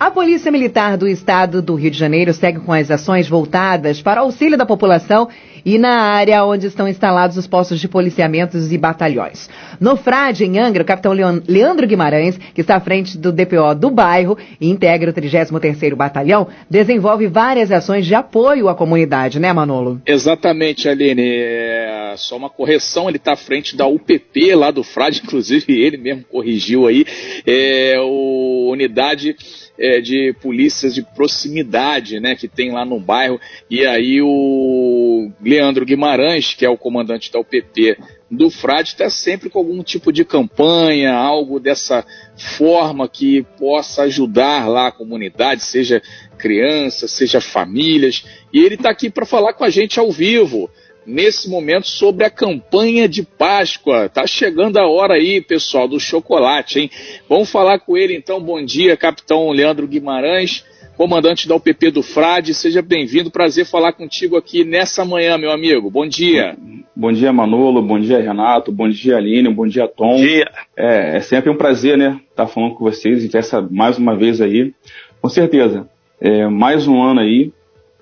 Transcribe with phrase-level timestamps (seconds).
[0.00, 4.22] A Polícia Militar do Estado do Rio de Janeiro segue com as ações voltadas para
[4.22, 5.28] auxílio da população
[5.64, 9.48] e na área onde estão instalados os postos de policiamentos e batalhões.
[9.80, 13.90] No Frade, em Angra, o capitão Leandro Guimarães, que está à frente do DPO do
[13.90, 20.00] bairro e integra o 33º Batalhão, desenvolve várias ações de apoio à comunidade, né, Manolo?
[20.06, 21.22] Exatamente, Aline.
[21.22, 25.96] É só uma correção, ele está à frente da UPP lá do Frade, inclusive ele
[25.96, 27.04] mesmo corrigiu aí.
[27.46, 29.36] É, o unidade
[29.80, 33.40] é, de polícias de proximidade, né, que tem lá no bairro.
[33.70, 37.96] E aí o Leandro Guimarães, que é o comandante da UPP
[38.30, 42.04] do Frade, está sempre com algum tipo de campanha, algo dessa
[42.36, 46.02] forma que possa ajudar lá a comunidade, seja
[46.38, 48.24] crianças, seja famílias.
[48.52, 50.70] E ele está aqui para falar com a gente ao vivo
[51.06, 54.08] nesse momento sobre a campanha de Páscoa.
[54.08, 56.90] Tá chegando a hora aí, pessoal, do chocolate, hein?
[57.28, 58.40] Vamos falar com ele então.
[58.40, 60.64] Bom dia, capitão Leandro Guimarães,
[60.96, 62.54] comandante da UPP do Frade.
[62.54, 63.30] Seja bem-vindo.
[63.30, 65.90] Prazer falar contigo aqui nessa manhã, meu amigo.
[65.90, 66.56] Bom dia.
[66.94, 67.80] Bom dia, Manolo.
[67.82, 68.70] Bom dia, Renato.
[68.70, 69.48] Bom dia, Aline.
[69.48, 70.16] Bom dia, Tom.
[70.16, 70.50] Bom dia.
[70.76, 74.16] É, é sempre um prazer, né, estar tá falando com vocês e essa mais uma
[74.16, 74.72] vez aí.
[75.20, 75.88] Com certeza.
[76.20, 77.50] É, mais um ano aí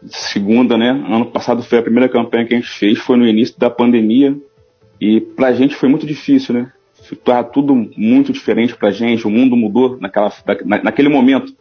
[0.06, 0.90] segunda, né?
[0.90, 4.36] Ano passado foi a primeira campanha que a gente fez, foi no início da pandemia.
[5.00, 6.72] E pra gente foi muito difícil, né?
[7.24, 10.32] Tava tudo muito diferente pra gente, o mundo mudou naquela,
[10.64, 11.52] na, naquele momento.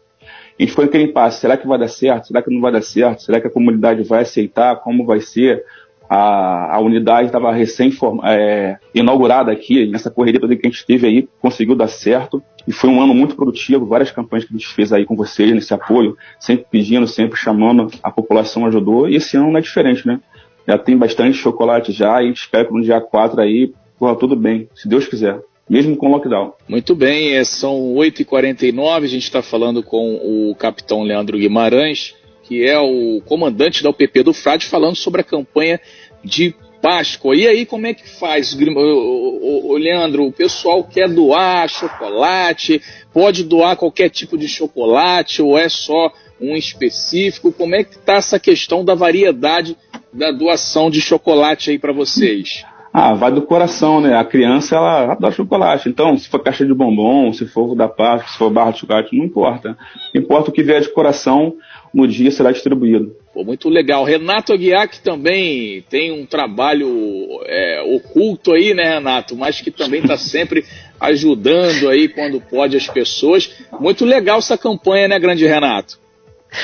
[0.60, 2.28] A gente foi naquele impasse, será que vai dar certo?
[2.28, 3.22] Será que não vai dar certo?
[3.22, 4.78] Será que a comunidade vai aceitar?
[4.78, 5.64] Como vai ser?
[6.10, 7.92] A, a unidade estava recém
[8.24, 12.42] é, inaugurada aqui, nessa correria que a gente teve aí, conseguiu dar certo.
[12.68, 15.52] E foi um ano muito produtivo, várias campanhas que a gente fez aí com vocês,
[15.54, 20.06] nesse apoio, sempre pedindo, sempre chamando, a população ajudou, e esse ano não é diferente,
[20.06, 20.20] né?
[20.68, 23.72] Já tem bastante chocolate já, e espero que no dia 4 aí,
[24.20, 26.54] tudo bem, se Deus quiser mesmo com lockdown.
[26.68, 32.66] Muito bem, é, são 8h49, a gente está falando com o capitão Leandro Guimarães, que
[32.66, 35.80] é o comandante da UPP do Frade, falando sobre a campanha
[36.24, 37.36] de Páscoa.
[37.36, 40.26] E aí, como é que faz, o, Leandro?
[40.26, 42.82] O pessoal quer doar chocolate,
[43.14, 47.52] pode doar qualquer tipo de chocolate ou é só um específico?
[47.52, 49.76] Como é que está essa questão da variedade
[50.14, 52.64] da doação de chocolate aí para vocês?
[52.94, 54.18] Ah, vai do coração, né?
[54.18, 55.88] A criança, ela adora chocolate.
[55.88, 59.16] Então, se for caixa de bombom, se for da Páscoa, se for barra de chocolate,
[59.16, 59.78] não importa.
[60.16, 61.54] Importa o que vier de coração
[61.94, 63.16] no dia será distribuído.
[63.38, 64.04] Pô, muito legal.
[64.04, 69.36] Renato Aguiar, que também tem um trabalho é, oculto aí, né, Renato?
[69.36, 70.66] Mas que também está sempre
[71.00, 73.48] ajudando aí quando pode as pessoas.
[73.80, 76.00] Muito legal essa campanha, né, grande Renato?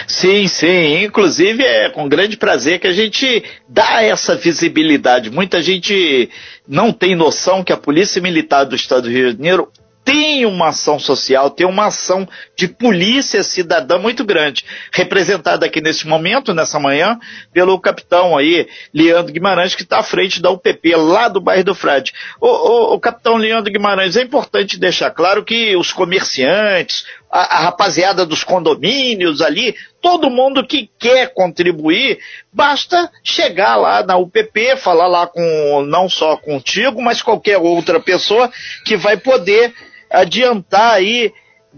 [0.08, 1.04] Sim, sim.
[1.04, 5.30] Inclusive é com grande prazer que a gente dá essa visibilidade.
[5.30, 6.28] Muita gente
[6.68, 9.70] não tem noção que a Polícia Militar do Estado do Rio de Janeiro
[10.03, 16.08] tem uma ação social, tem uma ação de polícia cidadã muito grande, representada aqui nesse
[16.08, 17.19] momento, nessa manhã,
[17.53, 21.75] pelo capitão aí, Leandro Guimarães, que está à frente da UPP, lá do bairro do
[21.75, 22.13] Frade.
[22.40, 27.59] O, o, o capitão Leandro Guimarães, é importante deixar claro que os comerciantes, a, a,
[27.63, 32.19] rapaziada dos condomínios ali, todo mundo que quer contribuir,
[32.52, 38.52] basta chegar lá na UPP, falar lá com, não só contigo, mas qualquer outra pessoa
[38.86, 39.74] que vai poder
[40.13, 41.34] adiantar aí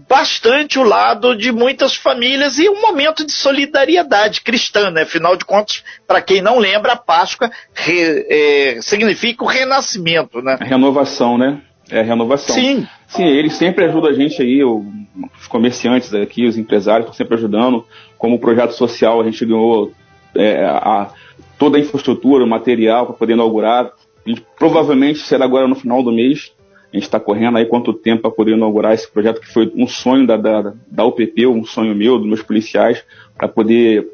[0.08, 5.02] bastante o lado de muitas famílias e um momento de solidariedade cristã, né?
[5.02, 10.58] Afinal de contas, para quem não lembra, a Páscoa re, é, significa o renascimento, né?
[10.60, 11.62] Renovação, né?
[11.90, 12.54] É renovação.
[12.54, 12.86] Sim.
[13.08, 17.86] Sim, eles sempre ajudam a gente aí, os comerciantes aqui, os empresários estão sempre ajudando.
[18.18, 19.92] Como projeto social, a gente ganhou
[20.34, 21.10] é, a,
[21.56, 23.86] toda a infraestrutura, o material para poder inaugurar.
[23.86, 26.52] A gente, provavelmente será agora no final do mês.
[26.92, 29.86] A gente está correndo aí quanto tempo para poder inaugurar esse projeto que foi um
[29.86, 33.04] sonho da, da, da UPP, um sonho meu, dos meus policiais,
[33.36, 34.08] para poder.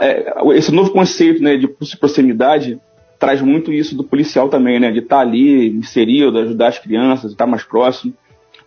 [0.00, 1.66] É, esse novo conceito né, de
[1.98, 2.78] proximidade
[3.18, 4.90] traz muito isso do policial também, né?
[4.90, 8.12] De estar tá ali, inserido, ajudar as crianças, estar tá mais próximo.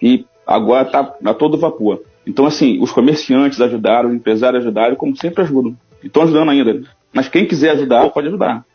[0.01, 2.03] E agora está a todo vapor.
[2.25, 5.75] Então, assim, os comerciantes ajudaram, os empresários ajudaram, como sempre ajudam.
[6.01, 6.81] E estão ajudando ainda.
[7.13, 8.65] Mas quem quiser ajudar, pode ajudar.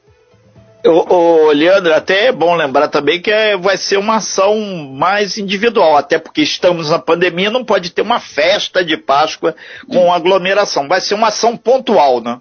[0.87, 4.57] Ô, ô, Leandro, até é bom lembrar também que é, vai ser uma ação
[4.93, 9.55] mais individual, até porque estamos na pandemia, não pode ter uma festa de Páscoa
[9.89, 10.89] com aglomeração.
[10.89, 12.41] Vai ser uma ação pontual, né?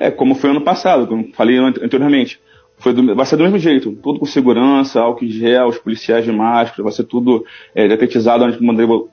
[0.00, 2.40] É, como foi ano passado, como falei anteriormente.
[2.78, 6.24] Foi do, vai ser do mesmo jeito, tudo com segurança, álcool em gel, os policiais
[6.24, 8.58] de máscara, vai ser tudo é, detetizado onde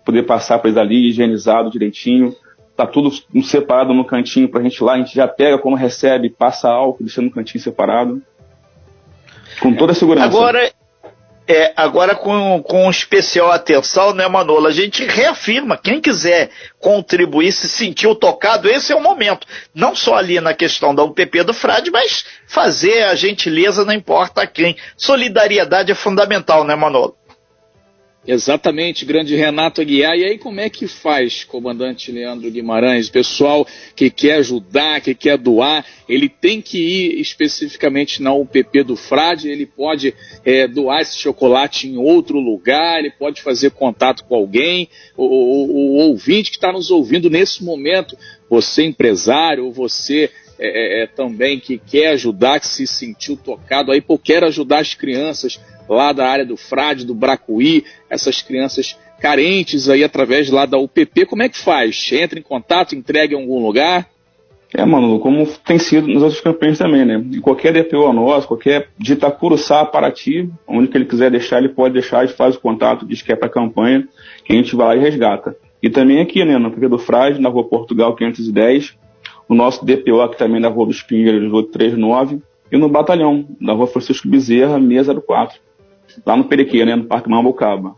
[0.04, 2.36] poder passar para eles ali, higienizado direitinho.
[2.76, 3.10] Tá tudo
[3.44, 7.04] separado no cantinho pra gente ir lá, a gente já pega quando recebe, passa álcool,
[7.04, 8.22] deixa no cantinho separado.
[9.60, 10.28] Com toda a segurança.
[10.28, 10.72] Agora,
[11.48, 14.66] É, agora com, com especial atenção, né, Manolo?
[14.66, 16.50] A gente reafirma, quem quiser
[16.80, 19.46] contribuir, se sentiu tocado, esse é o momento.
[19.72, 24.42] Não só ali na questão da UPP do Frade, mas fazer a gentileza não importa
[24.42, 24.76] a quem.
[24.98, 27.16] Solidariedade é fundamental, né, Manolo?
[28.28, 30.18] Exatamente, grande Renato Aguiar.
[30.18, 33.08] E aí, como é que faz, comandante Leandro Guimarães?
[33.08, 38.96] Pessoal que quer ajudar, que quer doar, ele tem que ir especificamente na UPP do
[38.96, 44.34] Frade, ele pode é, doar esse chocolate em outro lugar, ele pode fazer contato com
[44.34, 44.90] alguém.
[45.16, 48.18] O, o, o ouvinte que está nos ouvindo nesse momento,
[48.50, 50.68] você empresário, você é,
[51.02, 54.94] é, é, também que quer ajudar, que se sentiu tocado aí, pô, quer ajudar as
[54.94, 60.78] crianças lá da área do Frade, do Bracuí, essas crianças carentes aí através lá da
[60.78, 62.10] UPP, como é que faz?
[62.12, 64.08] Entra em contato, entrega em algum lugar?
[64.74, 67.24] É, mano, como tem sido nas outras campanhas também, né?
[67.32, 71.94] E qualquer DPO nosso, qualquer de Itacuruçá, Paraty, onde que ele quiser deixar, ele pode
[71.94, 74.06] deixar, gente faz o contato, diz que é para campanha,
[74.44, 75.56] que a gente vai lá e resgata.
[75.82, 78.98] E também aqui, né, no UPP do Frade, na rua Portugal 510,
[79.48, 82.42] o nosso DPO aqui também na rua dos Pinheiros 839,
[82.72, 85.60] e no batalhão, na rua Francisco Bezerra 604
[86.26, 87.96] lá no Perequê, né, no Parque Mambucaba.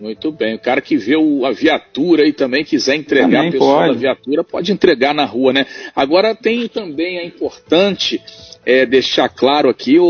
[0.00, 0.54] Muito bem.
[0.54, 3.92] O cara que vê o, a viatura e também quiser entregar também a pessoa pode.
[3.92, 5.66] da viatura, pode entregar na rua, né?
[5.94, 8.20] Agora tem também a importante
[8.64, 10.04] é, deixar claro aqui, o,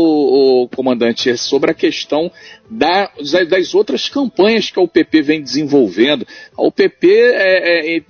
[0.63, 2.31] o comandante, é sobre a questão
[2.69, 3.09] da,
[3.49, 6.25] das outras campanhas que a UPP vem desenvolvendo.
[6.57, 8.01] A UPP, é, é,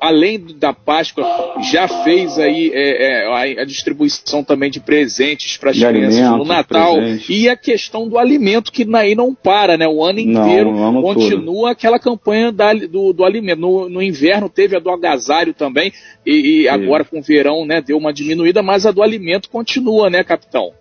[0.00, 1.24] além da Páscoa,
[1.70, 6.44] já fez aí é, é, a, a, distribuição também de presentes para as crianças no
[6.44, 7.32] Natal presente.
[7.32, 9.86] e a questão do alimento que aí não para, né?
[9.86, 11.66] O ano inteiro não, continua todo.
[11.66, 13.60] aquela campanha da, do, do, alimento.
[13.60, 15.92] No, no, inverno teve a do agasalho também
[16.26, 19.87] e, e agora com o verão, né, deu uma diminuída, mas a do alimento continua,
[20.10, 20.72] né, capitão?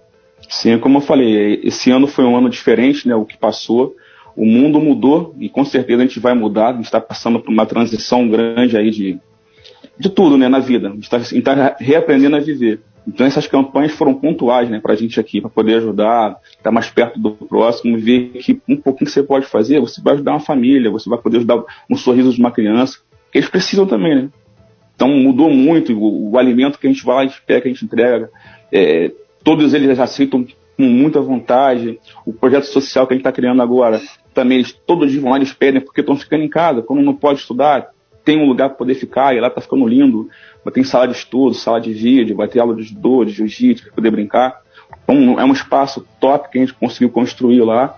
[0.50, 3.96] Sim, como eu falei, esse ano foi um ano diferente, né, o que passou.
[4.36, 6.70] O mundo mudou e com certeza a gente vai mudar.
[6.70, 9.20] A gente está passando por uma transição grande aí de,
[10.00, 10.90] de tudo, né, na vida.
[10.90, 12.82] A gente está tá reaprendendo a viver.
[13.08, 16.90] Então essas campanhas foram pontuais, né, para a gente aqui, para poder ajudar, estar mais
[16.90, 20.42] perto do próximo, ver que um pouquinho que você pode fazer, você vai ajudar uma
[20.42, 23.00] família, você vai poder ajudar um sorriso de uma criança,
[23.34, 24.30] eles precisam também, né.
[24.98, 27.72] Então mudou muito o, o alimento que a gente vai lá e pega, que a
[27.72, 28.32] gente entrega.
[28.72, 29.12] É,
[29.44, 30.44] todos eles aceitam
[30.76, 32.00] com muita vontade.
[32.26, 34.02] O projeto social que a gente está criando agora,
[34.34, 37.40] também eles, todos vão lá, eles pedem porque estão ficando em casa, quando não pode
[37.40, 37.92] estudar,
[38.26, 40.30] tem um lugar para poder ficar, e lá está ficando lindo.
[40.66, 43.84] Vai ter sala de estudo, sala de vídeo, vai ter aula de judô, de jiu-jitsu,
[43.84, 44.62] para poder brincar.
[45.04, 47.96] Então é um espaço top que a gente conseguiu construir lá.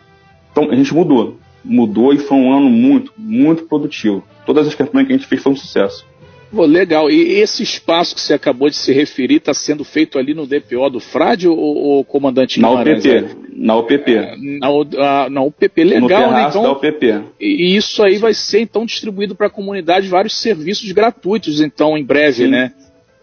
[0.52, 1.38] Então a gente mudou.
[1.64, 4.24] Mudou e foi um ano muito, muito produtivo.
[4.46, 6.06] Todas as campanhas que a gente fez foram um sucesso.
[6.52, 7.10] Pô, legal.
[7.10, 10.90] E esse espaço que você acabou de se referir está sendo feito ali no DPO
[10.90, 13.36] do Frade ou, ou comandante Na UPP.
[13.54, 14.16] Na UPP.
[14.16, 16.48] É, na, na UPP, legal, né?
[16.50, 17.24] Então, da UPP.
[17.40, 22.04] E isso aí vai ser então distribuído para a comunidade vários serviços gratuitos, então, em
[22.04, 22.48] breve, sim.
[22.48, 22.74] né?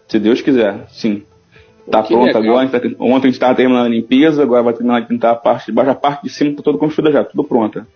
[0.07, 1.23] Se Deus quiser, sim.
[1.85, 2.43] Está pronto legal.
[2.43, 2.65] agora.
[2.99, 5.71] Ontem a gente estava terminando a limpeza, agora vai terminar de pintar a parte de
[5.71, 5.91] baixo.
[5.91, 7.87] A parte de cima está toda construída já, tudo pronta.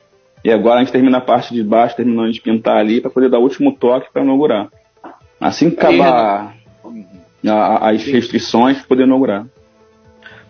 [0.44, 3.30] E agora a gente termina a parte de baixo, terminando de pintar ali, para poder
[3.30, 4.70] dar o último toque para inaugurar.
[5.42, 6.56] Assim que acabar
[7.44, 9.48] as restrições, poder inaugurar.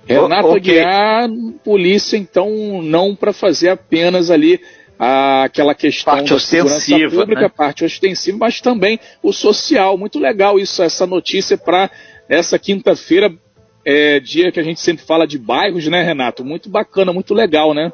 [0.06, 0.82] Renato okay.
[0.82, 1.30] Aguiar,
[1.64, 4.60] polícia, então, não para fazer apenas ali
[5.00, 7.50] aquela questão parte da segurança pública, né?
[7.50, 9.98] parte ostensiva, mas também o social.
[9.98, 11.90] Muito legal isso, essa notícia para
[12.30, 13.34] essa quinta-feira,
[13.86, 16.44] é, dia que a gente sempre fala de bairros, né, Renato?
[16.44, 17.92] Muito bacana, muito legal, né?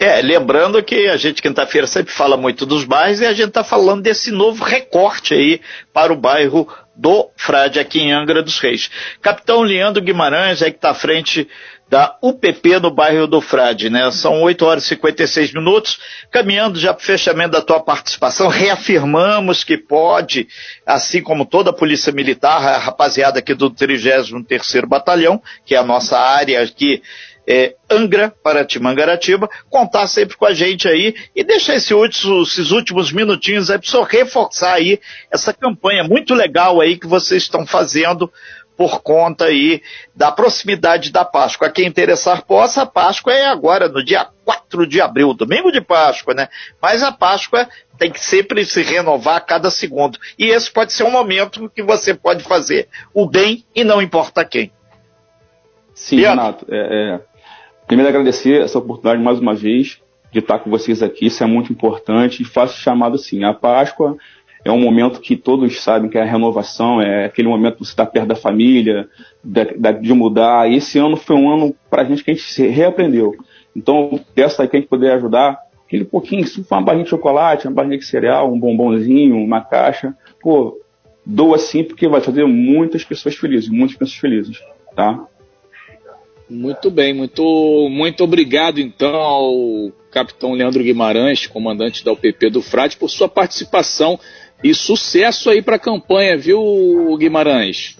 [0.00, 3.64] É, lembrando que a gente quinta-feira sempre fala muito dos bairros e a gente está
[3.64, 5.60] falando desse novo recorte aí
[5.92, 8.90] para o bairro do Frade aqui em Angra dos Reis.
[9.20, 11.48] Capitão Leandro Guimarães é que está à frente
[11.88, 14.10] da UPP no bairro do Frade, né?
[14.10, 15.98] São 8 horas e 56 minutos,
[16.30, 20.46] caminhando já para o fechamento da tua participação, reafirmamos que pode,
[20.86, 25.84] assim como toda a Polícia Militar, a rapaziada aqui do 33º Batalhão, que é a
[25.84, 27.02] nossa área aqui
[27.48, 32.70] é, Angra, Paraty, Mangaratiba, contar sempre com a gente aí e deixar esse último, esses
[32.70, 35.00] últimos minutinhos aí para só reforçar aí
[35.30, 38.30] essa campanha muito legal aí que vocês estão fazendo
[38.76, 39.82] por conta aí
[40.14, 41.66] da proximidade da Páscoa.
[41.66, 45.80] A quem interessar possa, a Páscoa é agora, no dia 4 de abril, domingo de
[45.80, 46.48] Páscoa, né?
[46.80, 47.66] Mas a Páscoa
[47.98, 50.18] tem que sempre se renovar a cada segundo.
[50.38, 54.44] E esse pode ser um momento que você pode fazer o bem e não importa
[54.44, 54.70] quem.
[55.92, 56.64] Sim, Renato.
[56.70, 57.20] É, é,
[57.88, 59.98] Primeiro, agradecer essa oportunidade mais uma vez
[60.30, 62.42] de estar com vocês aqui, isso é muito importante.
[62.42, 64.14] E faço chamado assim: a Páscoa
[64.62, 67.92] é um momento que todos sabem que é a renovação, é aquele momento que você
[67.92, 69.08] está perto da família,
[69.42, 69.64] de,
[70.02, 70.70] de mudar.
[70.70, 73.32] E esse ano foi um ano para a gente que a gente se reaprendeu.
[73.74, 77.74] Então, peço aí quem puder ajudar, aquele pouquinho, se for uma barrinha de chocolate, uma
[77.74, 80.78] barrinha de cereal, um bombonzinho, uma caixa, pô,
[81.24, 84.62] doa sim, porque vai fazer muitas pessoas felizes, muitas pessoas felizes,
[84.94, 85.26] tá?
[86.50, 87.42] Muito bem, muito,
[87.90, 94.18] muito obrigado então ao capitão Leandro Guimarães, comandante da UPP do Frade, por sua participação
[94.64, 97.96] e sucesso aí para a campanha, viu, Guimarães?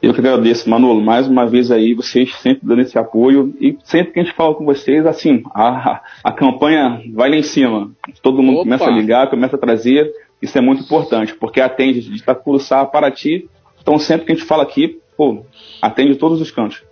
[0.00, 4.12] Eu que agradeço, Manolo, mais uma vez aí, vocês sempre dando esse apoio e sempre
[4.12, 7.90] que a gente fala com vocês, assim, a, a campanha vai lá em cima.
[8.22, 8.64] Todo mundo Opa.
[8.64, 12.86] começa a ligar, começa a trazer, isso é muito importante, porque atende de Itaculuçá a
[12.86, 13.46] Paraty,
[13.82, 15.44] então sempre que a gente fala aqui, pô,
[15.82, 16.82] atende todos os cantos.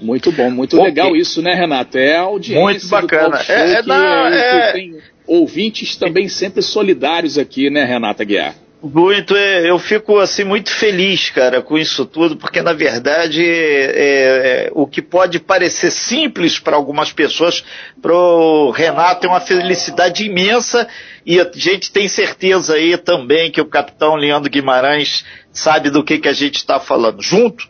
[0.00, 1.98] Muito bom, muito legal isso, né, Renato?
[1.98, 3.40] É a audiência muito bacana.
[3.48, 4.72] é, é, não, é...
[4.72, 8.54] tem ouvintes também sempre solidários aqui, né, Renata Guiar?
[8.80, 14.66] Muito, é, eu fico assim muito feliz, cara, com isso tudo, porque na verdade é,
[14.66, 17.64] é, o que pode parecer simples para algumas pessoas,
[18.00, 20.86] para o Renato é uma felicidade imensa
[21.26, 26.18] e a gente tem certeza aí também que o capitão Leandro Guimarães sabe do que,
[26.18, 27.20] que a gente está falando.
[27.20, 27.68] Juntos,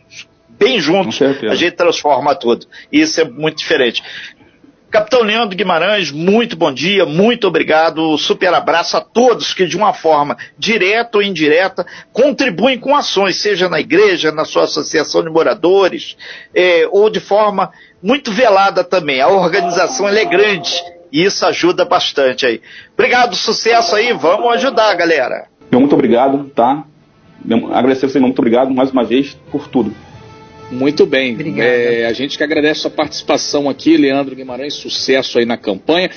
[0.59, 2.67] bem juntos, a gente transforma tudo.
[2.91, 4.03] Isso é muito diferente.
[4.91, 9.93] Capitão Leandro Guimarães, muito bom dia, muito obrigado, super abraço a todos que de uma
[9.93, 16.17] forma direta ou indireta contribuem com ações, seja na igreja, na sua associação de moradores,
[16.55, 19.21] é, ou de forma muito velada também.
[19.21, 20.73] A organização é grande
[21.11, 22.59] e isso ajuda bastante aí.
[22.95, 25.49] Obrigado, sucesso aí, vamos ajudar, galera.
[25.71, 26.83] Muito obrigado, tá?
[27.73, 29.93] Agradecer você, muito obrigado mais uma vez por tudo.
[30.71, 31.35] Muito bem.
[31.59, 36.09] É, a gente que agradece a sua participação aqui, Leandro Guimarães, sucesso aí na campanha.